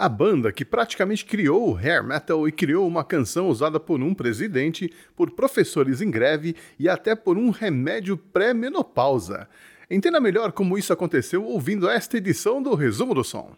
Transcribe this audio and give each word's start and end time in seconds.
A 0.00 0.08
banda 0.08 0.52
que 0.52 0.64
praticamente 0.64 1.24
criou 1.24 1.72
o 1.72 1.76
hair 1.76 2.04
metal 2.04 2.46
e 2.46 2.52
criou 2.52 2.86
uma 2.86 3.02
canção 3.02 3.48
usada 3.48 3.80
por 3.80 4.00
um 4.00 4.14
presidente, 4.14 4.92
por 5.16 5.32
professores 5.32 6.00
em 6.00 6.08
greve 6.08 6.54
e 6.78 6.88
até 6.88 7.16
por 7.16 7.36
um 7.36 7.50
remédio 7.50 8.16
pré-menopausa. 8.16 9.48
Entenda 9.90 10.20
melhor 10.20 10.52
como 10.52 10.78
isso 10.78 10.92
aconteceu 10.92 11.44
ouvindo 11.44 11.90
esta 11.90 12.16
edição 12.16 12.62
do 12.62 12.76
Resumo 12.76 13.12
do 13.12 13.24
Som. 13.24 13.50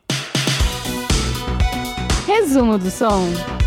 Resumo 2.27 2.79
do 2.79 2.91
Som. 2.91 3.60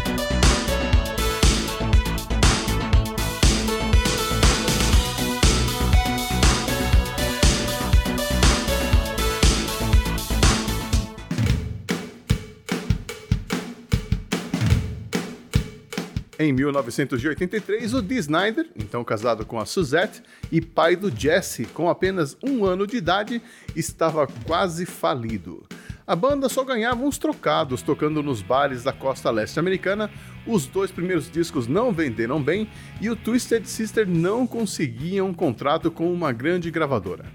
Em 16.39 16.51
1983, 16.51 17.93
o 17.93 18.01
Dee 18.01 18.17
Snider, 18.17 18.65
então 18.75 19.03
casado 19.03 19.45
com 19.45 19.59
a 19.59 19.65
Suzette 19.65 20.23
e 20.51 20.59
pai 20.59 20.95
do 20.95 21.11
Jesse, 21.15 21.65
com 21.65 21.87
apenas 21.87 22.35
um 22.43 22.65
ano 22.65 22.87
de 22.87 22.97
idade, 22.97 23.39
estava 23.75 24.25
quase 24.45 24.83
falido. 24.83 25.63
A 26.07 26.15
banda 26.15 26.49
só 26.49 26.63
ganhava 26.63 27.03
uns 27.03 27.19
trocados 27.19 27.83
tocando 27.83 28.23
nos 28.23 28.41
bares 28.41 28.83
da 28.83 28.91
costa 28.91 29.29
leste 29.29 29.59
americana, 29.59 30.09
os 30.45 30.65
dois 30.65 30.91
primeiros 30.91 31.31
discos 31.31 31.67
não 31.67 31.93
venderam 31.93 32.41
bem 32.41 32.67
e 32.99 33.11
o 33.11 33.15
Twisted 33.15 33.65
Sister 33.65 34.09
não 34.09 34.47
conseguia 34.47 35.23
um 35.23 35.33
contrato 35.33 35.91
com 35.91 36.11
uma 36.11 36.31
grande 36.31 36.71
gravadora. 36.71 37.25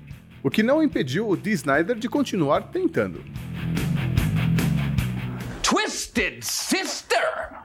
O 0.42 0.51
que 0.51 0.62
não 0.62 0.83
impediu 0.83 1.28
o 1.28 1.37
Dee 1.37 1.53
Snider 1.53 1.97
de 1.97 2.09
continuar 2.09 2.62
tentando. 2.62 3.25
Twisted 5.62 6.42
Sister! 6.42 7.58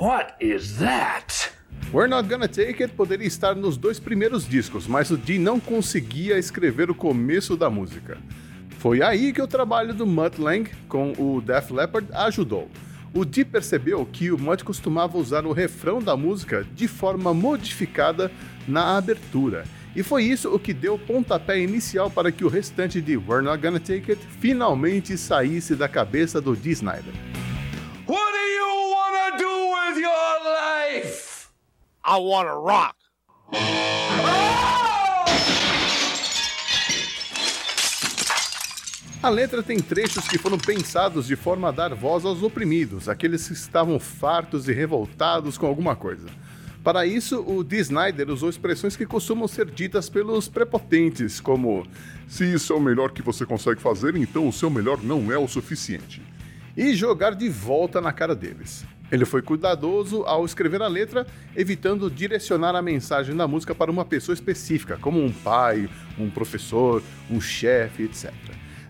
What 0.00 0.34
is 0.40 0.78
that? 0.78 1.52
We're 1.92 2.08
Not 2.08 2.28
Gonna 2.28 2.48
Take 2.48 2.82
It 2.82 2.94
poderia 2.94 3.28
estar 3.28 3.54
nos 3.54 3.76
dois 3.76 4.00
primeiros 4.00 4.44
discos, 4.44 4.88
mas 4.88 5.12
o 5.12 5.16
Dee 5.16 5.38
não 5.38 5.60
conseguia 5.60 6.36
escrever 6.36 6.90
o 6.90 6.94
começo 6.94 7.56
da 7.56 7.70
música. 7.70 8.18
Foi 8.78 9.02
aí 9.02 9.32
que 9.32 9.40
o 9.40 9.46
trabalho 9.46 9.94
do 9.94 10.04
Mutt 10.04 10.40
Lang 10.40 10.68
com 10.88 11.12
o 11.12 11.40
Def 11.40 11.70
Leppard 11.70 12.08
ajudou. 12.12 12.68
O 13.14 13.24
Dee 13.24 13.44
percebeu 13.44 14.04
que 14.04 14.32
o 14.32 14.38
Mutt 14.38 14.64
costumava 14.64 15.16
usar 15.16 15.46
o 15.46 15.52
refrão 15.52 16.02
da 16.02 16.16
música 16.16 16.66
de 16.74 16.88
forma 16.88 17.32
modificada 17.32 18.32
na 18.66 18.96
abertura, 18.96 19.64
e 19.94 20.02
foi 20.02 20.24
isso 20.24 20.52
o 20.52 20.58
que 20.58 20.74
deu 20.74 20.94
o 20.94 20.98
pontapé 20.98 21.60
inicial 21.60 22.10
para 22.10 22.32
que 22.32 22.44
o 22.44 22.48
restante 22.48 23.00
de 23.00 23.16
We're 23.16 23.44
Not 23.44 23.62
Gonna 23.62 23.78
Take 23.78 24.10
It 24.10 24.26
finalmente 24.40 25.16
saísse 25.16 25.76
da 25.76 25.86
cabeça 25.86 26.40
do 26.40 26.56
Dee 26.56 26.72
Snider. 26.72 27.14
What 28.08 28.32
do 28.32 28.38
you 28.38 28.83
with 29.94 30.02
your 30.02 30.44
life? 30.44 31.52
I 32.04 32.18
want 32.18 32.48
to 32.48 32.54
rock. 32.56 32.96
A 39.22 39.30
letra 39.30 39.62
tem 39.62 39.78
trechos 39.78 40.28
que 40.28 40.36
foram 40.36 40.58
pensados 40.58 41.26
de 41.26 41.34
forma 41.34 41.68
a 41.68 41.72
dar 41.72 41.94
voz 41.94 42.26
aos 42.26 42.42
oprimidos, 42.42 43.08
aqueles 43.08 43.46
que 43.46 43.54
estavam 43.54 43.98
fartos 43.98 44.68
e 44.68 44.72
revoltados 44.72 45.56
com 45.56 45.66
alguma 45.66 45.96
coisa. 45.96 46.28
Para 46.82 47.06
isso, 47.06 47.40
o 47.40 47.64
Dee 47.64 47.78
Snider 47.80 48.28
usou 48.28 48.50
expressões 48.50 48.94
que 48.94 49.06
costumam 49.06 49.48
ser 49.48 49.70
ditas 49.70 50.10
pelos 50.10 50.48
prepotentes, 50.48 51.40
como 51.40 51.86
Se 52.28 52.44
isso 52.44 52.74
é 52.74 52.76
o 52.76 52.80
melhor 52.80 53.12
que 53.12 53.22
você 53.22 53.46
consegue 53.46 53.80
fazer, 53.80 54.14
então 54.16 54.46
o 54.46 54.52
seu 54.52 54.68
melhor 54.68 55.02
não 55.02 55.32
é 55.32 55.38
o 55.38 55.48
suficiente. 55.48 56.20
e 56.76 56.92
jogar 56.94 57.34
de 57.36 57.48
volta 57.48 58.00
na 58.00 58.12
cara 58.12 58.34
deles. 58.34 58.84
Ele 59.12 59.24
foi 59.24 59.42
cuidadoso 59.42 60.22
ao 60.22 60.44
escrever 60.44 60.82
a 60.82 60.88
letra, 60.88 61.26
evitando 61.54 62.10
direcionar 62.10 62.74
a 62.74 62.82
mensagem 62.82 63.36
da 63.36 63.46
música 63.46 63.74
para 63.74 63.90
uma 63.90 64.04
pessoa 64.04 64.34
específica, 64.34 64.98
como 65.00 65.22
um 65.22 65.32
pai, 65.32 65.88
um 66.18 66.30
professor, 66.30 67.02
um 67.30 67.40
chefe, 67.40 68.04
etc. 68.04 68.32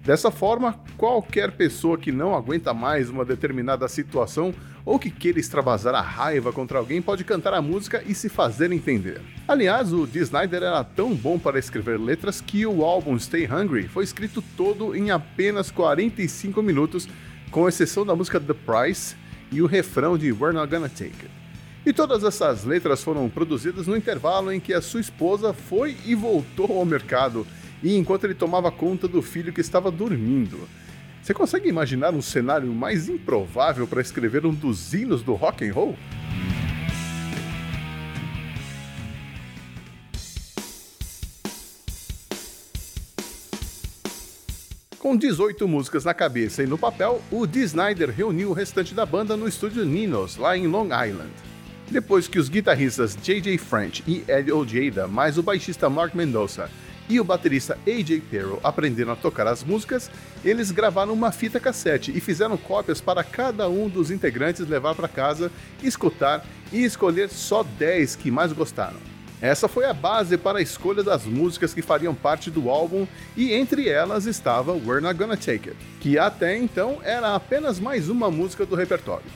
Dessa 0.05 0.31
forma, 0.31 0.79
qualquer 0.99 1.53
pessoa 1.53 1.97
que 1.97 2.13
não 2.13 2.35
aguenta 2.35 2.75
mais 2.75 3.09
uma 3.09 3.25
determinada 3.25 3.89
situação 3.89 4.55
ou 4.85 4.99
que 4.99 5.11
queira 5.11 5.41
extravasar 5.41 5.95
a 5.95 6.03
raiva 6.03 6.53
contra 6.53 6.79
alguém 6.79 7.01
pode 7.01 7.25
cantar 7.25 7.55
a 7.55 7.63
música 7.63 8.03
e 8.07 8.15
se 8.15 8.29
fazer 8.29 8.71
entender. 8.71 9.23
Aliás, 9.49 9.95
o 9.95 10.07
Dee 10.07 10.21
Snider 10.21 10.63
era 10.63 10.85
tão 10.85 11.15
bom 11.15 11.39
para 11.39 11.59
escrever 11.59 11.99
letras 11.99 12.39
que 12.39 12.67
o 12.67 12.85
álbum 12.85 13.19
Stay 13.19 13.47
Hungry 13.47 13.89
foi 13.89 14.05
escrito 14.05 14.45
todo 14.55 14.95
em 14.95 15.11
apenas 15.11 15.71
45 15.71 16.63
minutos, 16.63 17.09
com 17.51 17.67
exceção 17.67 18.05
da 18.05 18.15
música 18.15 18.39
The 18.39 18.53
Price 18.53 19.17
e 19.51 19.63
o 19.63 19.67
refrão 19.67 20.19
de 20.19 20.33
We're 20.33 20.53
Not 20.53 20.71
Gonna 20.71 20.89
Take 20.89 21.05
It. 21.05 21.31
E 21.87 21.93
todas 21.93 22.25
essas 22.25 22.65
letras 22.65 23.03
foram 23.03 23.29
produzidas 23.29 23.87
no 23.87 23.97
intervalo 23.97 24.51
em 24.51 24.59
que 24.59 24.73
a 24.73 24.81
sua 24.81 25.01
esposa 25.01 25.53
foi 25.53 25.97
e 26.05 26.15
voltou 26.15 26.79
ao 26.79 26.85
mercado, 26.85 27.47
e 27.83 27.97
enquanto 27.97 28.25
ele 28.25 28.35
tomava 28.35 28.73
conta 28.73 29.07
do 29.07 29.21
filho 29.21 29.53
que 29.53 29.61
estava 29.61 29.91
dormindo. 29.91 30.69
Você 31.23 31.35
consegue 31.35 31.69
imaginar 31.69 32.15
um 32.15 32.23
cenário 32.23 32.73
mais 32.73 33.09
improvável 33.09 33.87
para 33.87 34.01
escrever 34.01 34.45
um 34.47 34.53
dos 34.53 34.93
hinos 34.93 35.23
do 35.23 35.35
rock 35.35 35.67
and 35.67 35.73
roll? 35.73 35.97
Com 45.15 45.19
18 45.19 45.69
músicas 45.69 46.05
na 46.05 46.13
cabeça 46.13 46.65
e 46.65 46.67
no 46.67 46.77
papel, 46.77 47.23
o 47.31 47.47
Dee 47.47 47.63
Snider 47.63 48.11
reuniu 48.11 48.51
o 48.51 48.53
restante 48.53 48.97
da 48.97 49.07
banda 49.07 49.37
no 49.37 49.47
estúdio 49.47 49.85
Ninos, 49.85 50.37
lá 50.37 50.59
em 50.59 50.67
Long 50.67 50.87
Island. 50.87 51.31
Depois 51.89 52.27
que 52.27 52.37
os 52.37 52.49
guitarristas 52.49 53.17
J.J. 53.23 53.57
French 53.59 54.03
e 54.09 54.25
Ed 54.27 54.51
Ojeda, 54.51 55.07
mais 55.07 55.39
o 55.39 55.43
baixista 55.45 55.89
Mark 55.89 56.17
Mendoza 56.17 56.69
e 57.09 57.21
o 57.21 57.25
baterista 57.25 57.79
A.J. 57.87 58.23
Perro 58.23 58.59
aprenderam 58.65 59.13
a 59.13 59.17
tocar 59.17 59.47
as 59.47 59.63
músicas, 59.63 60.11
eles 60.45 60.73
gravaram 60.73 61.13
uma 61.13 61.31
fita 61.31 61.61
cassete 61.61 62.11
e 62.11 62.21
fizeram 62.21 62.57
cópias 62.57 63.01
para 63.01 63.23
cada 63.23 63.69
um 63.69 63.89
dos 63.89 64.11
integrantes 64.11 64.69
levar 64.69 64.97
para 64.97 65.07
casa, 65.07 65.49
escutar 65.81 66.45
e 66.73 66.83
escolher 66.83 67.29
só 67.29 67.63
10 67.63 68.17
que 68.17 68.33
mais 68.33 68.53
gostaram. 68.53 69.14
Essa 69.45 69.69
foi 69.69 69.85
a 69.85 69.93
base 69.93 70.39
para 70.39 70.59
a 70.59 70.63
escolha 70.63 71.03
das 71.03 71.27
músicas 71.27 71.75
que 71.75 71.83
fariam 71.83 72.15
parte 72.15 72.51
do 72.51 72.71
álbum, 72.71 73.07
e 73.37 73.53
entre 73.53 73.91
elas 73.91 74.25
estava 74.25 74.73
We're 74.73 75.03
Not 75.03 75.19
Gonna 75.19 75.37
Take 75.37 75.69
It, 75.69 75.77
que 76.01 76.19
até 76.19 76.57
então 76.57 76.99
era 77.05 77.35
apenas 77.35 77.79
mais 77.79 78.09
uma 78.09 78.31
música 78.31 78.65
do 78.65 78.75
repertório. 78.75 79.27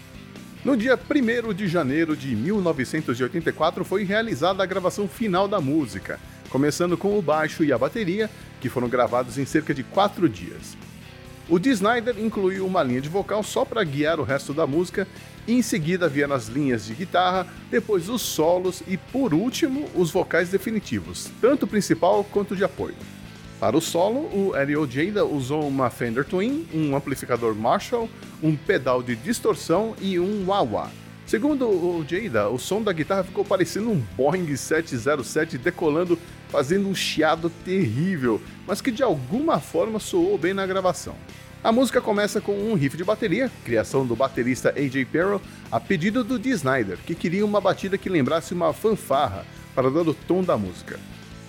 No 0.65 0.79
dia 0.79 0.99
1 0.99 1.53
de 1.53 1.69
janeiro 1.69 2.17
de 2.17 2.35
1984 2.35 3.85
foi 3.85 4.03
realizada 4.03 4.63
a 4.63 4.67
gravação 4.67 5.07
final 5.07 5.47
da 5.47 5.61
música, 5.61 6.19
começando 6.49 6.97
com 6.97 7.19
o 7.19 7.21
baixo 7.21 7.63
e 7.63 7.71
a 7.71 7.77
bateria, 7.77 8.31
que 8.63 8.71
foram 8.71 8.89
gravados 8.89 9.37
em 9.37 9.45
cerca 9.45 9.75
de 9.75 9.83
quatro 9.83 10.27
dias. 10.27 10.75
O 11.51 11.59
Dee 11.59 11.73
Snider 11.73 12.19
incluiu 12.19 12.67
uma 12.67 12.83
linha 12.83 13.03
de 13.03 13.11
vocal 13.11 13.43
só 13.43 13.63
para 13.63 13.85
guiar 13.85 14.19
o 14.19 14.25
resto 14.25 14.55
da 14.55 14.67
música, 14.67 15.07
em 15.49 15.63
seguida 15.63 16.09
vieram 16.09 16.35
as 16.35 16.49
linhas 16.49 16.85
de 16.85 16.95
guitarra, 16.95 17.47
depois 17.71 18.09
os 18.09 18.21
solos 18.21 18.83
e, 18.87 18.97
por 18.97 19.33
último, 19.33 19.89
os 19.95 20.11
vocais 20.11 20.51
definitivos, 20.51 21.31
tanto 21.41 21.67
principal 21.67 22.23
quanto 22.23 22.55
de 22.55 22.65
apoio. 22.65 22.95
Para 23.59 23.77
o 23.77 23.81
solo, 23.81 24.21
o 24.33 24.55
Eddie 24.55 24.77
Ojeda 24.77 25.25
usou 25.25 25.67
uma 25.67 25.91
Fender 25.91 26.25
Twin, 26.25 26.67
um 26.73 26.95
amplificador 26.95 27.55
Marshall, 27.55 28.09
um 28.43 28.55
pedal 28.55 29.03
de 29.03 29.17
distorção 29.17 29.97
e 30.01 30.21
um 30.21 30.47
wah-wah. 30.47 30.91
Segundo 31.27 31.67
o 31.67 31.99
Ojeda, 32.01 32.49
o 32.49 32.59
som 32.59 32.81
da 32.81 32.93
guitarra 32.93 33.25
ficou 33.25 33.45
parecendo 33.45 33.91
um 33.91 34.03
Boeing 34.17 34.55
707 34.55 35.59
decolando, 35.59 36.19
fazendo 36.49 36.89
um 36.89 36.95
chiado 36.95 37.51
terrível, 37.65 38.41
mas 38.67 38.81
que 38.81 38.91
de 38.91 39.03
alguma 39.03 39.59
forma 39.61 39.99
soou 39.99 40.39
bem 40.39 40.55
na 40.55 40.67
gravação. 40.67 41.17
A 41.63 41.73
música 41.73 42.01
começa 42.01 42.41
com 42.41 42.53
um 42.53 42.75
riff 42.75 42.97
de 42.97 43.03
bateria, 43.03 43.51
criação 43.65 44.07
do 44.07 44.15
baterista 44.15 44.73
AJ 44.77 45.05
Perro, 45.11 45.43
a 45.73 45.81
pedido 45.81 46.23
do 46.23 46.39
Dee 46.39 46.53
Snider, 46.53 46.99
que 47.05 47.17
queria 47.17 47.45
uma 47.45 47.61
batida 47.61 47.99
que 47.99 48.09
lembrasse 48.09 48.55
uma 48.55 48.73
fanfarra 48.73 49.45
para 49.75 49.91
dar 49.91 50.07
o 50.09 50.15
tom 50.15 50.45
da 50.45 50.57
música. 50.57 51.01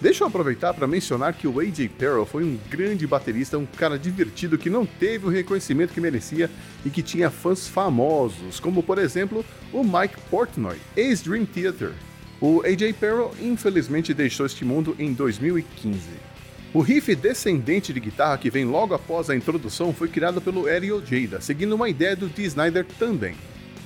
Deixa 0.02 0.24
eu 0.24 0.28
aproveitar 0.28 0.74
para 0.74 0.88
mencionar 0.88 1.34
que 1.34 1.48
o 1.48 1.60
AJ 1.60 1.90
Perro 1.96 2.26
foi 2.26 2.44
um 2.44 2.58
grande 2.72 3.06
baterista, 3.06 3.60
um 3.60 3.68
cara 3.68 4.00
divertido 4.00 4.58
que 4.58 4.70
não 4.70 4.84
teve 4.84 5.28
o 5.28 5.30
reconhecimento 5.30 5.94
que 5.94 6.02
merecia 6.02 6.50
e 6.84 6.90
que 6.90 7.04
tinha 7.04 7.30
fãs 7.30 7.68
famosos, 7.68 8.60
como 8.60 8.82
por 8.82 8.98
exemplo 8.98 9.46
o 9.72 9.84
Mike 9.84 10.20
Portnoy, 10.32 10.78
ex-Dream 10.98 11.46
Theater. 11.46 11.92
O 12.42 12.64
AJ 12.66 12.96
Perro 13.00 13.32
infelizmente 13.40 14.12
deixou 14.12 14.48
este 14.48 14.66
mundo 14.66 14.96
em 14.98 15.14
2015. 15.14 16.00
O 16.72 16.82
riff 16.82 17.16
descendente 17.16 17.92
de 17.92 18.00
guitarra 18.00 18.38
que 18.38 18.52
vem 18.52 18.64
logo 18.64 18.94
após 18.94 19.28
a 19.28 19.36
introdução 19.36 19.92
foi 19.92 20.08
criado 20.08 20.40
pelo 20.40 20.70
Eddie 20.70 20.92
Ojeda, 20.92 21.42
seguindo 21.42 21.74
uma 21.74 21.90
ideia 21.90 22.16
do 22.16 22.28
Dee 22.28 22.46
Snider 22.46 22.86
também. 23.00 23.36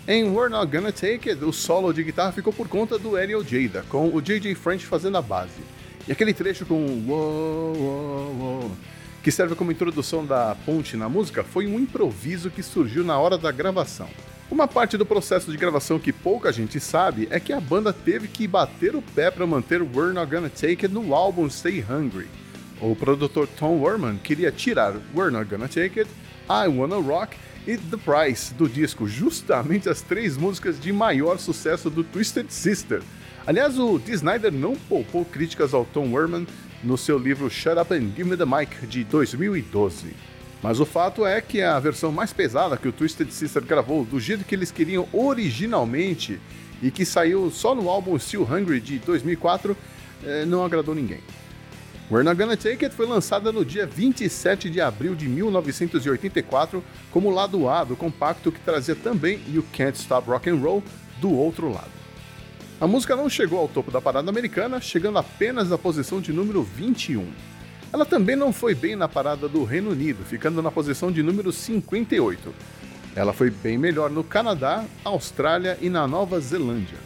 Em 0.05 0.25
We're 0.25 0.51
Not 0.51 0.69
Gonna 0.69 0.91
Take 0.91 1.29
It, 1.29 1.45
o 1.45 1.53
solo 1.53 1.93
de 1.93 2.03
guitarra 2.03 2.33
ficou 2.33 2.51
por 2.51 2.67
conta 2.67 2.99
do 2.99 3.17
Eddie 3.17 3.37
Ojeda, 3.37 3.85
com 3.87 4.13
o 4.13 4.21
J.J. 4.21 4.53
French 4.55 4.85
fazendo 4.85 5.17
a 5.17 5.21
base. 5.21 5.61
E 6.05 6.11
aquele 6.11 6.33
trecho 6.33 6.65
com 6.65 6.75
wow, 7.07 7.73
wow, 7.73 8.35
wow, 8.37 8.71
que 9.23 9.31
serve 9.31 9.55
como 9.55 9.71
introdução 9.71 10.25
da 10.25 10.53
ponte 10.65 10.97
na 10.97 11.07
música, 11.07 11.41
foi 11.41 11.65
um 11.65 11.79
improviso 11.79 12.51
que 12.51 12.61
surgiu 12.61 13.05
na 13.05 13.17
hora 13.17 13.37
da 13.37 13.49
gravação. 13.49 14.09
Uma 14.51 14.67
parte 14.67 14.97
do 14.97 15.05
processo 15.05 15.49
de 15.49 15.57
gravação 15.57 15.97
que 15.97 16.11
pouca 16.11 16.51
gente 16.51 16.81
sabe 16.81 17.29
é 17.31 17.39
que 17.39 17.53
a 17.53 17.61
banda 17.61 17.93
teve 17.93 18.27
que 18.27 18.45
bater 18.45 18.93
o 18.93 19.01
pé 19.01 19.31
para 19.31 19.47
manter 19.47 19.81
We're 19.81 20.11
Not 20.11 20.29
Gonna 20.29 20.49
Take 20.49 20.85
It 20.85 20.89
no 20.89 21.15
álbum 21.15 21.49
Stay 21.49 21.79
Hungry. 21.79 22.42
O 22.85 22.93
produtor 22.97 23.47
Tom 23.47 23.79
Werman 23.81 24.17
queria 24.17 24.51
tirar 24.51 24.95
We're 25.15 25.31
Not 25.31 25.49
Gonna 25.49 25.69
Take 25.69 26.01
It, 26.01 26.11
I 26.49 26.67
Wanna 26.67 26.97
Rock 26.97 27.37
e 27.65 27.77
The 27.77 27.95
Price 27.95 28.53
do 28.53 28.67
disco, 28.67 29.07
justamente 29.07 29.87
as 29.87 30.01
três 30.01 30.35
músicas 30.35 30.77
de 30.77 30.91
maior 30.91 31.39
sucesso 31.39 31.89
do 31.89 32.03
Twisted 32.03 32.47
Sister. 32.49 33.01
Aliás, 33.47 33.79
o 33.79 33.97
Dee 33.97 34.15
Snyder 34.15 34.51
não 34.51 34.75
poupou 34.75 35.23
críticas 35.23 35.73
ao 35.73 35.85
Tom 35.85 36.11
Werman 36.11 36.45
no 36.83 36.97
seu 36.97 37.17
livro 37.17 37.49
Shut 37.49 37.79
Up 37.79 37.93
and 37.93 38.11
Give 38.17 38.29
Me 38.29 38.35
the 38.35 38.43
Mic 38.45 38.85
de 38.85 39.05
2012. 39.05 40.13
Mas 40.61 40.81
o 40.81 40.85
fato 40.85 41.25
é 41.25 41.39
que 41.39 41.61
a 41.61 41.79
versão 41.79 42.11
mais 42.11 42.33
pesada 42.33 42.75
que 42.75 42.89
o 42.89 42.91
Twisted 42.91 43.31
Sister 43.31 43.63
gravou 43.63 44.03
do 44.03 44.19
jeito 44.19 44.43
que 44.43 44.53
eles 44.53 44.71
queriam 44.71 45.07
originalmente 45.13 46.37
e 46.81 46.91
que 46.91 47.05
saiu 47.05 47.49
só 47.49 47.73
no 47.73 47.87
álbum 47.87 48.19
Still 48.19 48.43
Hungry 48.43 48.81
de 48.81 48.99
2004 48.99 49.77
eh, 50.25 50.43
não 50.45 50.65
agradou 50.65 50.93
ninguém. 50.93 51.21
We're 52.11 52.23
Not 52.23 52.37
Gonna 52.37 52.57
Take 52.57 52.83
It 52.83 52.93
foi 52.93 53.07
lançada 53.07 53.51
no 53.51 53.63
dia 53.63 53.85
27 53.85 54.69
de 54.69 54.81
abril 54.81 55.15
de 55.15 55.27
1984 55.27 56.83
como 57.09 57.29
lado 57.29 57.69
A 57.69 57.83
do 57.85 57.95
compacto 57.95 58.51
que 58.51 58.59
trazia 58.59 58.93
também 58.93 59.41
You 59.47 59.63
Can't 59.71 59.97
Stop 59.97 60.29
Rock 60.29 60.49
and 60.49 60.57
Roll 60.57 60.83
do 61.21 61.31
outro 61.31 61.71
lado. 61.71 61.91
A 62.81 62.85
música 62.85 63.15
não 63.15 63.29
chegou 63.29 63.57
ao 63.57 63.69
topo 63.69 63.89
da 63.89 64.01
parada 64.01 64.29
americana, 64.29 64.81
chegando 64.81 65.17
apenas 65.17 65.69
na 65.69 65.77
posição 65.77 66.19
de 66.19 66.33
número 66.33 66.61
21. 66.61 67.25
Ela 67.93 68.05
também 68.05 68.35
não 68.35 68.51
foi 68.51 68.75
bem 68.75 68.97
na 68.97 69.07
parada 69.07 69.47
do 69.47 69.63
Reino 69.63 69.91
Unido, 69.91 70.25
ficando 70.25 70.61
na 70.61 70.69
posição 70.69 71.09
de 71.09 71.23
número 71.23 71.53
58. 71.53 72.53
Ela 73.15 73.31
foi 73.31 73.49
bem 73.49 73.77
melhor 73.77 74.09
no 74.09 74.23
Canadá, 74.23 74.83
Austrália 75.05 75.77
e 75.79 75.89
na 75.89 76.05
Nova 76.05 76.39
Zelândia. 76.41 76.97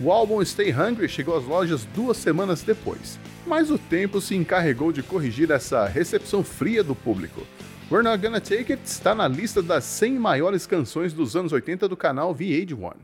O 0.00 0.10
álbum 0.10 0.44
Stay 0.44 0.72
Hungry 0.72 1.08
chegou 1.08 1.36
às 1.36 1.44
lojas 1.44 1.84
duas 1.94 2.16
semanas 2.16 2.62
depois, 2.62 3.20
mas 3.46 3.70
o 3.70 3.78
tempo 3.78 4.20
se 4.20 4.34
encarregou 4.34 4.92
de 4.92 5.02
corrigir 5.02 5.50
essa 5.50 5.86
recepção 5.86 6.42
fria 6.42 6.82
do 6.82 6.94
público. 6.94 7.42
We're 7.90 8.02
Not 8.02 8.22
Gonna 8.22 8.40
Take 8.40 8.72
It 8.72 8.82
está 8.84 9.14
na 9.14 9.28
lista 9.28 9.62
das 9.62 9.84
100 9.84 10.18
maiores 10.18 10.66
canções 10.66 11.12
dos 11.12 11.36
anos 11.36 11.52
80 11.52 11.88
do 11.88 11.96
canal 11.96 12.34
VH1. 12.34 12.94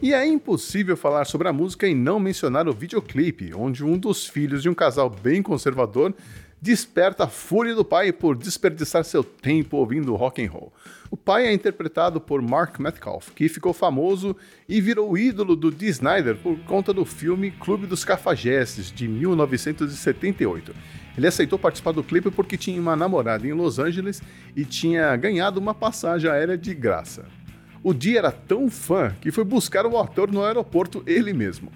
E 0.00 0.12
é 0.14 0.26
impossível 0.26 0.96
falar 0.96 1.24
sobre 1.24 1.48
a 1.48 1.52
música 1.52 1.86
e 1.86 1.94
não 1.94 2.20
mencionar 2.20 2.68
o 2.68 2.72
videoclipe, 2.72 3.52
onde 3.54 3.84
um 3.84 3.98
dos 3.98 4.26
filhos 4.26 4.62
de 4.62 4.68
um 4.68 4.74
casal 4.74 5.10
bem 5.10 5.42
conservador 5.42 6.14
desperta 6.60 7.24
a 7.24 7.28
fúria 7.28 7.74
do 7.74 7.84
pai 7.84 8.12
por 8.12 8.36
desperdiçar 8.36 9.04
seu 9.04 9.22
tempo 9.22 9.76
ouvindo 9.76 10.14
rock 10.14 10.44
and 10.44 10.50
roll. 10.50 10.72
O 11.10 11.16
pai 11.16 11.46
é 11.46 11.52
interpretado 11.52 12.20
por 12.20 12.42
Mark 12.42 12.78
Metcalf, 12.80 13.30
que 13.30 13.48
ficou 13.48 13.72
famoso 13.72 14.36
e 14.68 14.80
virou 14.80 15.16
ídolo 15.16 15.54
do 15.54 15.70
Dee 15.70 15.90
Snyder 15.90 16.36
por 16.36 16.58
conta 16.60 16.92
do 16.92 17.04
filme 17.04 17.50
Clube 17.52 17.86
dos 17.86 18.04
Cafajestes, 18.04 18.90
de 18.90 19.06
1978. 19.06 20.74
Ele 21.16 21.26
aceitou 21.26 21.58
participar 21.58 21.92
do 21.92 22.02
clipe 22.02 22.30
porque 22.30 22.56
tinha 22.56 22.80
uma 22.80 22.96
namorada 22.96 23.46
em 23.46 23.52
Los 23.52 23.78
Angeles 23.78 24.20
e 24.54 24.64
tinha 24.64 25.14
ganhado 25.16 25.60
uma 25.60 25.74
passagem 25.74 26.30
aérea 26.30 26.58
de 26.58 26.74
graça. 26.74 27.24
O 27.82 27.94
Dee 27.94 28.18
era 28.18 28.32
tão 28.32 28.68
fã 28.68 29.14
que 29.20 29.30
foi 29.30 29.44
buscar 29.44 29.86
o 29.86 29.98
ator 29.98 30.30
no 30.32 30.44
aeroporto 30.44 31.04
ele 31.06 31.32
mesmo. 31.32 31.70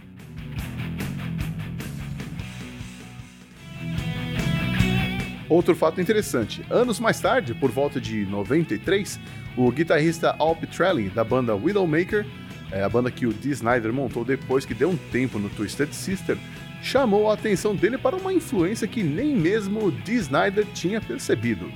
Outro 5.50 5.74
fato 5.74 6.00
interessante: 6.00 6.64
anos 6.70 7.00
mais 7.00 7.18
tarde, 7.20 7.52
por 7.54 7.72
volta 7.72 8.00
de 8.00 8.24
93, 8.24 9.18
o 9.56 9.68
guitarrista 9.72 10.36
Al 10.38 10.54
Pitrelli, 10.54 11.10
da 11.10 11.24
banda 11.24 11.56
Widowmaker, 11.56 12.24
é 12.70 12.84
a 12.84 12.88
banda 12.88 13.10
que 13.10 13.26
o 13.26 13.32
Dee 13.32 13.50
Snyder 13.50 13.92
montou 13.92 14.24
depois 14.24 14.64
que 14.64 14.72
deu 14.72 14.90
um 14.90 14.96
tempo 14.96 15.40
no 15.40 15.48
Twisted 15.50 15.92
Sister, 15.92 16.38
chamou 16.80 17.28
a 17.28 17.34
atenção 17.34 17.74
dele 17.74 17.98
para 17.98 18.14
uma 18.14 18.32
influência 18.32 18.86
que 18.86 19.02
nem 19.02 19.34
mesmo 19.34 19.90
Dee 19.90 20.18
Snyder 20.18 20.64
tinha 20.72 21.00
percebido. 21.00 21.68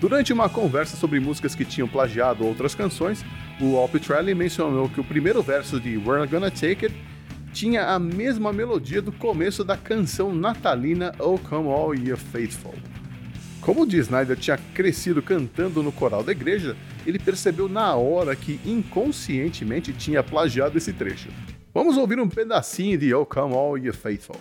Durante 0.00 0.32
uma 0.32 0.48
conversa 0.48 0.96
sobre 0.96 1.20
músicas 1.20 1.54
que 1.54 1.66
tinham 1.66 1.86
plagiado 1.86 2.46
outras 2.46 2.74
canções, 2.74 3.22
o 3.60 3.76
Al 3.76 3.90
Pitrelli 3.90 4.34
mencionou 4.34 4.88
que 4.88 5.00
o 5.00 5.04
primeiro 5.04 5.42
verso 5.42 5.78
de 5.78 5.98
We're 5.98 6.26
Gonna 6.26 6.50
Take 6.50 6.86
It 6.86 6.94
tinha 7.52 7.88
a 7.88 7.98
mesma 7.98 8.54
melodia 8.54 9.02
do 9.02 9.12
começo 9.12 9.64
da 9.64 9.76
canção 9.76 10.34
natalina 10.34 11.12
Oh 11.18 11.36
Come 11.36 11.68
All 11.68 11.94
Ye 11.94 12.16
Faithful. 12.16 12.74
Como 13.60 13.84
o 13.84 13.86
Snyder 13.86 14.36
tinha 14.36 14.58
crescido 14.74 15.20
cantando 15.20 15.82
no 15.82 15.92
coral 15.92 16.22
da 16.22 16.32
igreja, 16.32 16.76
ele 17.06 17.18
percebeu 17.18 17.68
na 17.68 17.94
hora 17.94 18.34
que 18.34 18.60
inconscientemente 18.64 19.92
tinha 19.92 20.22
plagiado 20.22 20.78
esse 20.78 20.92
trecho. 20.92 21.28
Vamos 21.74 21.96
ouvir 21.96 22.18
um 22.18 22.28
pedacinho 22.28 22.96
de 22.98 23.12
Oh 23.14 23.26
Come 23.26 23.54
All 23.54 23.76
Ye 23.78 23.92
Faithful. 23.92 24.36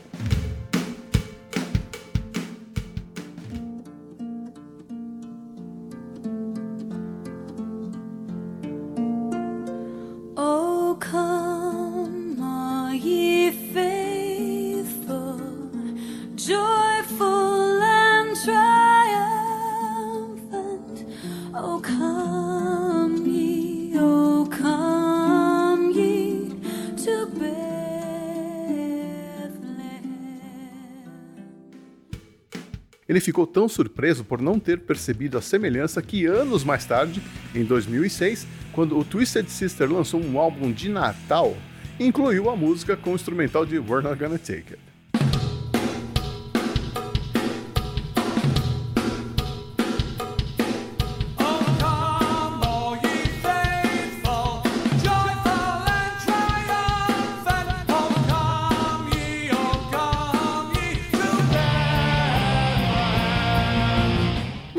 Ele 33.18 33.26
ficou 33.26 33.48
tão 33.48 33.68
surpreso 33.68 34.24
por 34.24 34.40
não 34.40 34.60
ter 34.60 34.82
percebido 34.82 35.40
a 35.40 35.42
semelhança 35.42 36.04
que 36.04 36.28
anos 36.28 36.64
mais 36.64 36.86
tarde, 36.86 37.20
em 37.56 37.64
2006, 37.64 38.46
quando 38.72 38.96
o 38.96 39.04
Twisted 39.04 39.50
Sister 39.50 39.92
lançou 39.92 40.24
um 40.24 40.38
álbum 40.38 40.72
de 40.72 40.88
Natal, 40.88 41.58
incluiu 42.00 42.48
a 42.48 42.56
música 42.56 42.96
com 42.96 43.14
o 43.14 43.16
instrumental 43.16 43.66
de 43.66 43.80
We're 43.80 44.08
Not 44.08 44.20
Gonna 44.20 44.38
Take 44.38 44.74
It. 44.74 44.87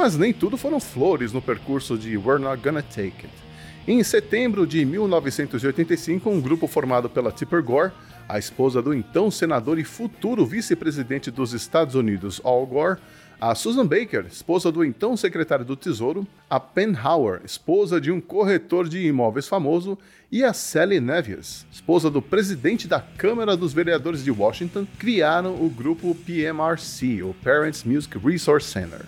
Mas 0.08 0.16
nem 0.16 0.32
tudo 0.32 0.56
foram 0.56 0.80
flores 0.80 1.34
no 1.34 1.42
percurso 1.42 1.98
de 1.98 2.16
We're 2.16 2.42
Not 2.42 2.62
Gonna 2.62 2.80
Take 2.80 3.26
It. 3.26 3.30
Em 3.86 4.02
setembro 4.02 4.66
de 4.66 4.82
1985, 4.82 6.30
um 6.30 6.40
grupo 6.40 6.66
formado 6.66 7.10
pela 7.10 7.30
Tipper 7.30 7.62
Gore, 7.62 7.92
a 8.26 8.38
esposa 8.38 8.80
do 8.80 8.94
então 8.94 9.30
senador 9.30 9.78
e 9.78 9.84
futuro 9.84 10.46
vice-presidente 10.46 11.30
dos 11.30 11.52
Estados 11.52 11.94
Unidos, 11.94 12.40
Al 12.42 12.64
Gore, 12.64 12.98
a 13.38 13.54
Susan 13.54 13.84
Baker, 13.84 14.24
esposa 14.24 14.72
do 14.72 14.82
então 14.82 15.14
secretário 15.14 15.62
do 15.62 15.76
Tesouro, 15.76 16.26
a 16.48 16.58
Pen 16.58 16.96
Howard, 16.96 17.44
esposa 17.44 18.00
de 18.00 18.10
um 18.10 18.18
corretor 18.18 18.88
de 18.88 19.06
imóveis 19.06 19.46
famoso, 19.46 19.98
e 20.32 20.42
a 20.42 20.54
Sally 20.54 21.00
Nevius, 21.00 21.66
esposa 21.70 22.10
do 22.10 22.22
presidente 22.22 22.88
da 22.88 22.98
Câmara 22.98 23.54
dos 23.54 23.74
Vereadores 23.74 24.24
de 24.24 24.30
Washington, 24.30 24.86
criaram 24.98 25.62
o 25.62 25.68
grupo 25.68 26.14
PMRC, 26.14 27.22
o 27.22 27.34
Parents 27.44 27.84
Music 27.84 28.16
Resource 28.16 28.68
Center. 28.68 29.04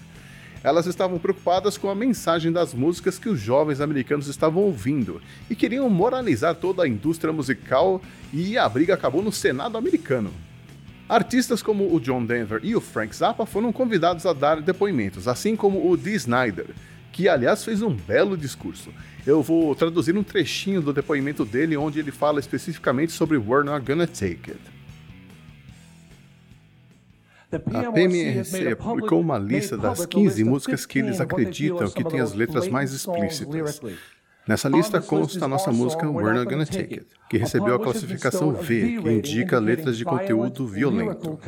Elas 0.63 0.87
estavam 0.87 1.19
preocupadas 1.19 1.79
com 1.79 1.89
a 1.89 1.95
mensagem 1.95 2.53
das 2.53 2.75
músicas 2.75 3.19
que 3.19 3.31
os 3.31 3.41
jovens 3.41 3.81
americanos 3.81 4.29
estavam 4.29 4.63
ouvindo 4.63 5.21
e 5.49 5.55
queriam 5.55 5.89
moralizar 5.89 6.55
toda 6.55 6.83
a 6.83 6.89
indústria 6.89 7.33
musical, 7.33 8.03
e 8.33 8.59
a 8.59 8.69
briga 8.69 8.95
acabou 8.95 9.23
no 9.23 9.33
Senado 9.33 9.79
americano. 9.79 10.31
Artistas 11.09 11.63
como 11.63 11.93
o 11.93 11.99
John 11.99 12.25
Denver 12.25 12.61
e 12.63 12.77
o 12.77 12.81
Frank 12.81 13.17
Zappa 13.17 13.47
foram 13.47 13.73
convidados 13.73 14.27
a 14.27 14.33
dar 14.33 14.61
depoimentos, 14.61 15.27
assim 15.27 15.57
como 15.57 15.91
o 15.91 15.97
Dee 15.97 16.15
Snyder, 16.15 16.67
que 17.11 17.29
aliás 17.29 17.65
fez 17.65 17.83
um 17.83 17.95
belo 17.95 18.37
discurso. 18.37 18.91
Eu 19.27 19.43
vou 19.43 19.75
traduzir 19.75 20.17
um 20.17 20.23
trechinho 20.23 20.81
do 20.81 20.93
depoimento 20.93 21.45
dele 21.45 21.77
onde 21.77 21.99
ele 21.99 22.13
fala 22.13 22.39
especificamente 22.39 23.13
sobre 23.13 23.39
We're 23.39 23.65
Not 23.65 23.85
Gonna 23.85 24.07
Take 24.07 24.53
It. 24.53 24.80
A 27.53 27.93
PMRC 27.93 28.77
publicou 28.77 29.21
uma 29.21 29.39
lista 29.39 29.77
das 29.77 30.07
15 30.07 30.45
músicas 30.45 30.87
que 30.87 31.01
eles 31.01 31.21
acreditam 31.21 31.91
que 31.91 32.05
têm 32.05 32.21
as 32.21 32.33
letras 32.33 32.69
mais 32.69 32.93
explícitas. 32.93 33.81
Nessa 34.47 34.69
lista 34.69 35.01
consta 35.01 35.45
a 35.45 35.49
nossa 35.49 35.71
música 35.71 36.09
We're 36.09 36.35
Not 36.35 36.51
Gonna 36.51 36.67
Take 36.67 36.95
It, 36.95 37.07
que 37.29 37.39
recebeu 37.39 37.75
a 37.75 37.79
classificação 37.79 38.53
V, 38.53 39.01
que 39.03 39.11
indica 39.11 39.59
letras 39.59 39.97
de 39.97 40.05
conteúdo 40.05 40.67
violento. 40.67 41.39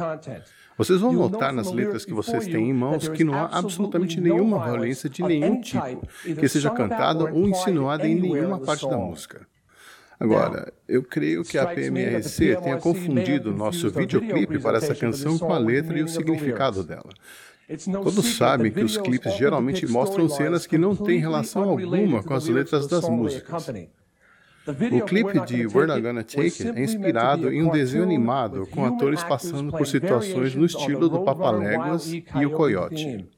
Vocês 0.77 1.01
vão 1.01 1.13
notar 1.13 1.53
nas 1.53 1.71
letras 1.71 2.05
que 2.05 2.13
vocês 2.13 2.47
têm 2.47 2.71
em 2.71 2.73
mãos 2.73 3.09
que 3.09 3.25
não 3.25 3.35
há 3.35 3.47
absolutamente 3.47 4.21
nenhuma 4.21 4.65
violência 4.65 5.09
de 5.09 5.23
nenhum 5.23 5.61
tipo 5.61 6.07
que 6.23 6.49
seja 6.49 6.71
cantada 6.71 7.25
ou 7.25 7.49
insinuada 7.49 8.07
em 8.07 8.15
nenhuma 8.15 8.59
parte 8.59 8.89
da 8.89 8.97
música. 8.97 9.47
Agora, 10.23 10.73
eu 10.87 11.03
creio 11.03 11.43
que 11.43 11.59
a 11.59 11.67
PMRC 11.67 12.57
tenha 12.63 12.77
confundido 12.77 13.51
nosso 13.51 13.91
videoclipe 13.91 14.57
para 14.61 14.79
essa 14.79 14.95
canção 14.95 15.37
com 15.37 15.53
a 15.53 15.59
letra 15.59 15.99
e 15.99 16.03
o 16.05 16.07
significado 16.07 16.85
dela. 16.85 17.11
Todos 17.91 18.37
sabem 18.37 18.71
que 18.71 18.85
os 18.85 18.97
clipes 18.97 19.37
geralmente 19.37 19.85
mostram 19.85 20.29
cenas 20.29 20.65
que 20.65 20.79
não 20.79 20.95
têm 20.95 21.19
relação 21.19 21.65
alguma 21.65 22.23
com 22.23 22.35
as 22.35 22.47
letras 22.47 22.87
das 22.87 23.09
músicas. 23.09 23.69
O 24.93 25.05
clipe 25.07 25.41
de 25.45 25.67
We're 25.67 25.89
Not 25.89 26.01
Gonna 26.01 26.23
Take 26.23 26.69
It 26.69 26.79
é 26.79 26.85
inspirado 26.85 27.53
em 27.53 27.61
um 27.65 27.73
desenho 27.73 28.05
animado 28.05 28.65
com 28.69 28.85
atores 28.85 29.25
passando 29.25 29.73
por 29.73 29.89
situações 29.89 30.55
no 30.55 30.67
estilo 30.67 31.09
do 31.09 31.25
Papaléguas 31.25 32.13
e 32.13 32.47
o 32.47 32.51
Coyote. 32.51 33.29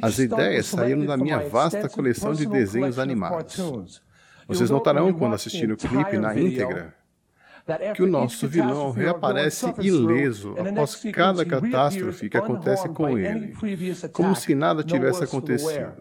As 0.00 0.18
ideias 0.18 0.68
saíram 0.68 1.04
da 1.04 1.18
minha 1.18 1.40
vasta 1.50 1.86
coleção 1.86 2.32
de 2.32 2.46
desenhos 2.46 2.98
animados. 2.98 4.00
Vocês 4.54 4.70
notarão 4.70 5.12
quando 5.12 5.34
assistirem 5.34 5.72
o 5.72 5.76
clipe 5.76 6.18
na 6.18 6.38
íntegra 6.38 6.94
que 7.94 8.02
o 8.02 8.06
nosso 8.06 8.48
vilão 8.48 8.90
reaparece 8.90 9.72
ileso 9.78 10.54
após 10.58 10.96
cada 11.12 11.44
catástrofe 11.44 12.28
que 12.28 12.36
acontece 12.36 12.88
com 12.88 13.16
ele, 13.18 13.54
como 14.12 14.34
se 14.34 14.54
nada 14.54 14.82
tivesse 14.82 15.22
acontecido. 15.22 15.92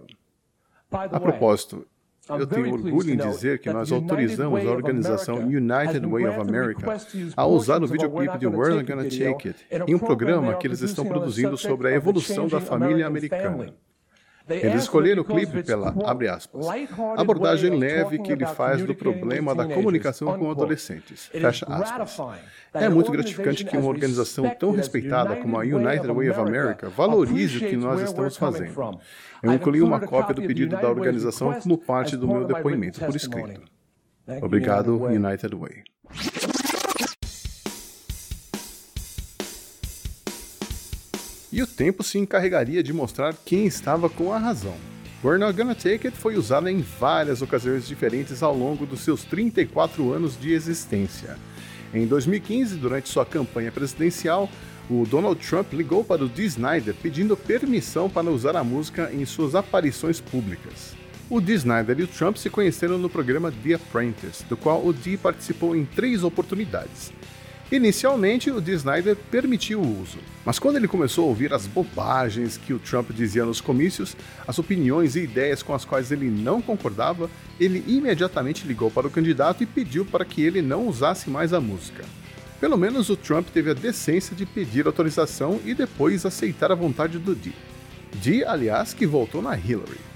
A 0.91 1.19
propósito, 1.19 1.85
eu 2.29 2.47
tenho 2.47 2.73
orgulho 2.73 3.11
em 3.11 3.17
dizer 3.17 3.59
que 3.59 3.71
nós 3.71 3.91
autorizamos 3.91 4.65
a 4.65 4.71
organização 4.71 5.39
United 5.39 6.05
Way 6.05 6.27
of 6.27 6.39
America 6.39 6.97
a 7.35 7.45
usar 7.45 7.83
o 7.83 7.87
videoclipe 7.87 8.37
de 8.37 8.47
We're 8.47 8.83
Gonna 8.83 9.03
Take 9.03 9.49
It 9.49 9.65
em 9.87 9.95
um 9.95 9.99
programa 9.99 10.55
que 10.55 10.67
eles 10.67 10.81
estão 10.81 11.05
produzindo 11.05 11.57
sobre 11.57 11.89
a 11.89 11.91
evolução 11.91 12.47
da 12.47 12.59
família 12.59 13.05
americana. 13.07 13.73
Eles 14.49 14.83
escolheram 14.83 15.21
o 15.21 15.25
clipe 15.25 15.63
pela, 15.63 15.95
abre 16.05 16.27
aspas, 16.27 16.65
abordagem 17.17 17.77
leve 17.77 18.19
que 18.19 18.31
ele 18.31 18.45
faz 18.45 18.83
do 18.83 18.95
problema 18.95 19.53
da 19.53 19.65
comunicação 19.65 20.37
com 20.37 20.49
adolescentes, 20.49 21.27
fecha 21.27 21.65
aspas. 21.69 22.17
É 22.73 22.89
muito 22.89 23.11
gratificante 23.11 23.65
que 23.65 23.77
uma 23.77 23.89
organização 23.89 24.49
tão 24.57 24.71
respeitada 24.71 25.35
como 25.35 25.57
a 25.57 25.61
United 25.61 26.07
Way 26.07 26.29
of 26.29 26.39
America 26.39 26.89
valorize 26.89 27.57
o 27.57 27.69
que 27.69 27.77
nós 27.77 28.01
estamos 28.01 28.37
fazendo. 28.37 28.99
Eu 29.43 29.53
incluí 29.53 29.81
uma 29.81 29.99
cópia 29.99 30.35
do 30.35 30.41
pedido 30.41 30.75
da 30.77 30.89
organização 30.89 31.53
como 31.53 31.77
parte 31.77 32.15
do 32.15 32.27
meu 32.27 32.45
depoimento 32.45 32.99
por 32.99 33.15
escrito. 33.15 33.61
Obrigado, 34.41 35.03
United 35.05 35.55
Way. 35.55 35.83
E 41.51 41.61
o 41.61 41.67
tempo 41.67 42.01
se 42.01 42.17
encarregaria 42.17 42.81
de 42.81 42.93
mostrar 42.93 43.35
quem 43.45 43.65
estava 43.65 44.09
com 44.09 44.31
a 44.31 44.37
razão. 44.37 44.75
We're 45.21 45.37
Not 45.37 45.55
Gonna 45.57 45.75
Take 45.75 46.07
It 46.07 46.17
foi 46.17 46.37
usada 46.37 46.71
em 46.71 46.81
várias 46.81 47.41
ocasiões 47.41 47.85
diferentes 47.85 48.41
ao 48.41 48.55
longo 48.55 48.85
dos 48.85 49.01
seus 49.01 49.25
34 49.25 50.13
anos 50.13 50.39
de 50.39 50.53
existência. 50.53 51.37
Em 51.93 52.07
2015, 52.07 52.77
durante 52.77 53.09
sua 53.09 53.25
campanha 53.25 53.69
presidencial, 53.69 54.49
o 54.89 55.05
Donald 55.05 55.45
Trump 55.45 55.73
ligou 55.73 56.05
para 56.05 56.23
o 56.23 56.29
Dee 56.29 56.45
Snyder 56.45 56.95
pedindo 56.95 57.35
permissão 57.35 58.09
para 58.09 58.31
usar 58.31 58.55
a 58.55 58.63
música 58.63 59.11
em 59.13 59.25
suas 59.25 59.53
aparições 59.53 60.21
públicas. 60.21 60.93
O 61.29 61.41
Dee 61.41 61.55
Snyder 61.55 61.99
e 61.99 62.03
o 62.03 62.07
Trump 62.07 62.37
se 62.37 62.49
conheceram 62.49 62.97
no 62.97 63.09
programa 63.09 63.51
The 63.51 63.73
Apprentice, 63.73 64.45
do 64.45 64.55
qual 64.55 64.85
o 64.85 64.93
Dee 64.93 65.17
participou 65.17 65.75
em 65.75 65.83
três 65.83 66.23
oportunidades. 66.23 67.11
Inicialmente, 67.71 68.51
o 68.51 68.59
Dee 68.59 68.75
Snyder 68.75 69.15
permitiu 69.15 69.79
o 69.79 70.01
uso, 70.01 70.17
mas 70.43 70.59
quando 70.59 70.75
ele 70.75 70.89
começou 70.89 71.23
a 71.23 71.27
ouvir 71.29 71.53
as 71.53 71.65
bobagens 71.65 72.57
que 72.57 72.73
o 72.73 72.79
Trump 72.79 73.11
dizia 73.11 73.45
nos 73.45 73.61
comícios, 73.61 74.13
as 74.45 74.59
opiniões 74.59 75.15
e 75.15 75.21
ideias 75.21 75.63
com 75.63 75.73
as 75.73 75.85
quais 75.85 76.11
ele 76.11 76.29
não 76.29 76.61
concordava, 76.61 77.29
ele 77.57 77.81
imediatamente 77.87 78.67
ligou 78.67 78.91
para 78.91 79.07
o 79.07 79.09
candidato 79.09 79.63
e 79.63 79.65
pediu 79.65 80.03
para 80.03 80.25
que 80.25 80.41
ele 80.41 80.61
não 80.61 80.85
usasse 80.85 81.29
mais 81.29 81.53
a 81.53 81.61
música. 81.61 82.03
Pelo 82.59 82.77
menos 82.77 83.09
o 83.09 83.15
Trump 83.15 83.47
teve 83.47 83.71
a 83.71 83.73
decência 83.73 84.35
de 84.35 84.45
pedir 84.45 84.85
autorização 84.85 85.57
e 85.63 85.73
depois 85.73 86.25
aceitar 86.25 86.73
a 86.73 86.75
vontade 86.75 87.19
do 87.19 87.33
Dee. 87.33 87.55
Dee, 88.15 88.43
aliás, 88.43 88.93
que 88.93 89.07
voltou 89.07 89.41
na 89.41 89.57
Hillary. 89.57 90.10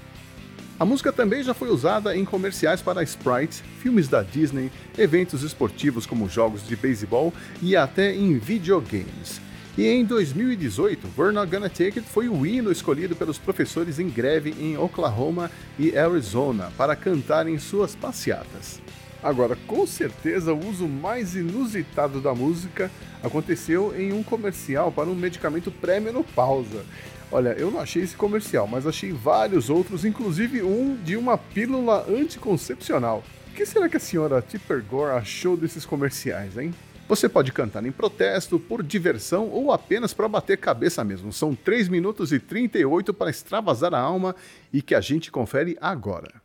A 0.78 0.84
música 0.84 1.10
também 1.10 1.42
já 1.42 1.54
foi 1.54 1.70
usada 1.70 2.14
em 2.14 2.22
comerciais 2.22 2.82
para 2.82 3.02
Sprite, 3.02 3.62
filmes 3.80 4.08
da 4.08 4.22
Disney, 4.22 4.70
eventos 4.98 5.42
esportivos 5.42 6.04
como 6.04 6.28
jogos 6.28 6.66
de 6.66 6.76
beisebol 6.76 7.32
e 7.62 7.74
até 7.74 8.14
em 8.14 8.38
videogames. 8.38 9.40
E 9.78 9.86
em 9.86 10.04
2018, 10.04 11.08
We're 11.16 11.32
Not 11.32 11.50
Gonna 11.50 11.70
Take 11.70 11.98
It 11.98 12.02
foi 12.02 12.28
o 12.28 12.44
hino 12.44 12.70
escolhido 12.70 13.16
pelos 13.16 13.38
professores 13.38 13.98
em 13.98 14.10
greve 14.10 14.54
em 14.60 14.76
Oklahoma 14.76 15.50
e 15.78 15.96
Arizona 15.96 16.70
para 16.76 16.94
cantar 16.94 17.48
em 17.48 17.58
suas 17.58 17.94
passeatas. 17.94 18.78
Agora, 19.22 19.56
com 19.66 19.86
certeza, 19.86 20.52
o 20.52 20.68
uso 20.68 20.86
mais 20.86 21.34
inusitado 21.34 22.20
da 22.20 22.34
música 22.34 22.90
aconteceu 23.22 23.94
em 23.98 24.12
um 24.12 24.22
comercial 24.22 24.92
para 24.92 25.08
um 25.08 25.14
medicamento 25.14 25.70
pré-menopausa. 25.70 26.84
Olha, 27.30 27.50
eu 27.58 27.70
não 27.70 27.80
achei 27.80 28.02
esse 28.02 28.16
comercial, 28.16 28.68
mas 28.68 28.86
achei 28.86 29.12
vários 29.12 29.68
outros, 29.68 30.04
inclusive 30.04 30.62
um 30.62 30.96
de 30.96 31.16
uma 31.16 31.36
pílula 31.36 32.06
anticoncepcional. 32.08 33.24
O 33.48 33.54
que 33.54 33.66
será 33.66 33.88
que 33.88 33.96
a 33.96 34.00
senhora 34.00 34.40
Tipper 34.40 34.82
Gore 34.84 35.16
achou 35.16 35.56
desses 35.56 35.84
comerciais, 35.84 36.56
hein? 36.56 36.72
Você 37.08 37.28
pode 37.28 37.52
cantar 37.52 37.84
em 37.86 37.92
protesto, 37.92 38.58
por 38.58 38.82
diversão 38.82 39.48
ou 39.48 39.72
apenas 39.72 40.12
para 40.12 40.28
bater 40.28 40.58
cabeça 40.58 41.04
mesmo. 41.04 41.32
São 41.32 41.54
3 41.54 41.88
minutos 41.88 42.32
e 42.32 42.38
38 42.38 43.14
para 43.14 43.30
extravasar 43.30 43.94
a 43.94 44.00
alma 44.00 44.34
e 44.72 44.82
que 44.82 44.94
a 44.94 45.00
gente 45.00 45.30
confere 45.30 45.76
agora. 45.80 46.42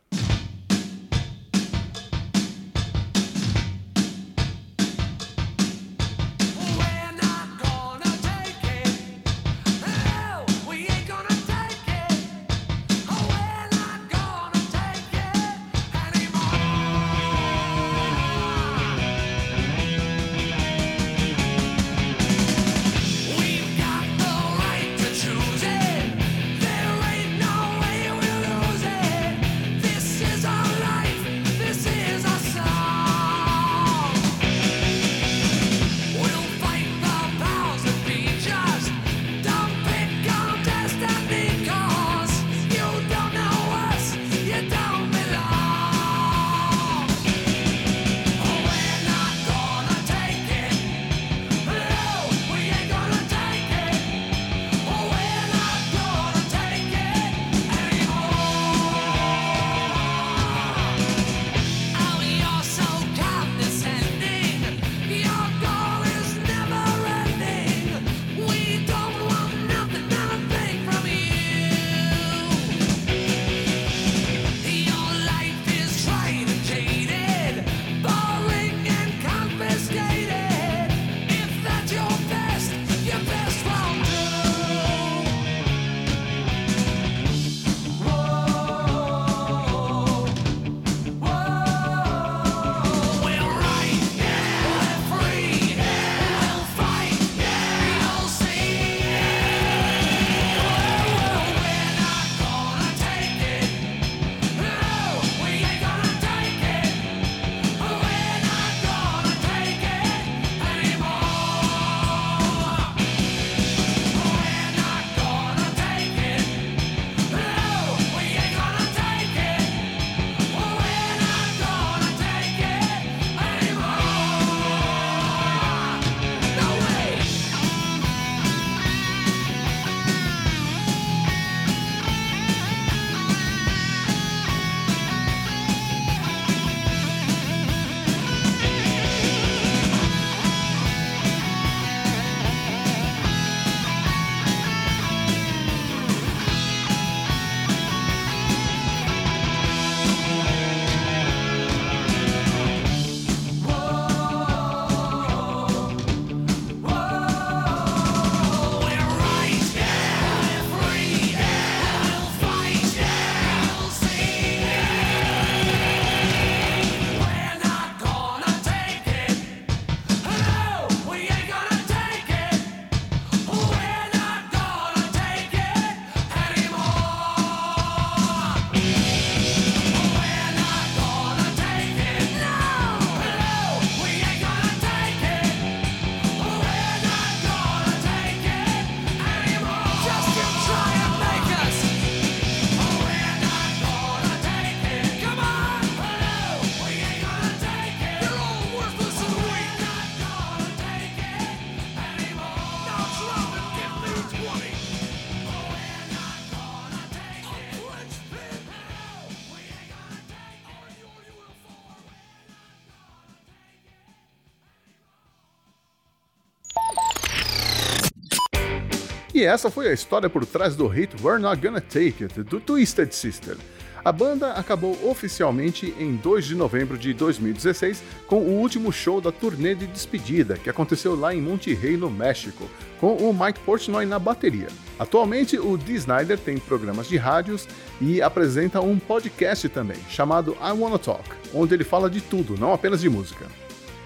E 219.42 219.44
essa 219.44 219.72
foi 219.72 219.88
a 219.88 219.92
história 219.92 220.30
por 220.30 220.46
trás 220.46 220.76
do 220.76 220.86
hit 220.86 221.16
We're 221.20 221.42
Not 221.42 221.60
Gonna 221.60 221.80
Take 221.80 222.22
It, 222.22 222.44
do 222.44 222.60
Twisted 222.60 223.12
Sister. 223.12 223.56
A 224.04 224.12
banda 224.12 224.52
acabou 224.52 224.96
oficialmente 225.10 225.92
em 225.98 226.14
2 226.14 226.44
de 226.44 226.54
novembro 226.54 226.96
de 226.96 227.12
2016 227.12 228.04
com 228.28 228.36
o 228.36 228.60
último 228.60 228.92
show 228.92 229.20
da 229.20 229.32
turnê 229.32 229.74
de 229.74 229.88
despedida, 229.88 230.56
que 230.56 230.70
aconteceu 230.70 231.16
lá 231.16 231.34
em 231.34 231.42
Monterrey, 231.42 231.96
no 231.96 232.08
México, 232.08 232.70
com 233.00 233.16
o 233.16 233.34
Mike 233.34 233.58
Portnoy 233.66 234.06
na 234.06 234.16
bateria. 234.16 234.68
Atualmente, 234.96 235.58
o 235.58 235.76
Dee 235.76 235.96
Snyder 235.96 236.38
tem 236.38 236.58
programas 236.58 237.08
de 237.08 237.16
rádios 237.16 237.66
e 238.00 238.22
apresenta 238.22 238.80
um 238.80 238.96
podcast 238.96 239.68
também, 239.70 239.98
chamado 240.08 240.56
I 240.62 240.70
Wanna 240.70 241.00
Talk, 241.00 241.28
onde 241.52 241.74
ele 241.74 241.82
fala 241.82 242.08
de 242.08 242.20
tudo, 242.20 242.56
não 242.56 242.72
apenas 242.72 243.00
de 243.00 243.08
música. 243.08 243.46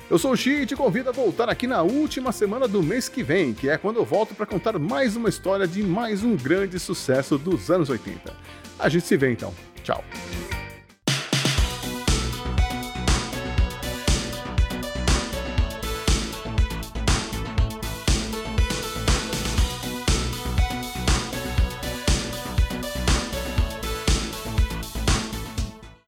Eu 0.08 0.18
sou 0.18 0.30
o 0.30 0.36
Xi 0.36 0.50
e 0.50 0.66
te 0.66 0.76
convido 0.76 1.08
a 1.08 1.12
voltar 1.12 1.48
aqui 1.48 1.66
na 1.66 1.82
última 1.82 2.30
semana 2.30 2.68
do 2.68 2.80
mês 2.80 3.08
que 3.08 3.24
vem, 3.24 3.52
que 3.52 3.68
é 3.68 3.76
quando 3.76 3.96
eu 3.96 4.04
volto 4.04 4.36
para 4.36 4.46
contar 4.46 4.78
mais 4.78 5.16
uma 5.16 5.28
história 5.28 5.66
de 5.66 5.82
mais 5.82 6.22
um 6.22 6.36
grande 6.36 6.78
sucesso 6.78 7.36
dos 7.36 7.72
anos 7.72 7.90
80. 7.90 8.32
A 8.78 8.88
gente 8.88 9.04
se 9.04 9.16
vê 9.16 9.32
então. 9.32 9.52
Tchau. 9.82 10.04